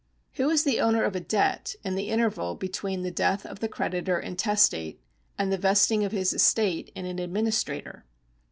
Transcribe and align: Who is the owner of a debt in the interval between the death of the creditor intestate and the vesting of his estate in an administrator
Who 0.37 0.49
is 0.49 0.63
the 0.63 0.79
owner 0.79 1.03
of 1.03 1.15
a 1.15 1.19
debt 1.19 1.75
in 1.83 1.93
the 1.93 2.09
interval 2.09 2.55
between 2.55 3.03
the 3.03 3.11
death 3.11 3.45
of 3.45 3.59
the 3.59 3.67
creditor 3.67 4.19
intestate 4.19 4.99
and 5.37 5.51
the 5.51 5.59
vesting 5.59 6.03
of 6.03 6.11
his 6.11 6.33
estate 6.33 6.91
in 6.95 7.05
an 7.05 7.19
administrator 7.19 8.03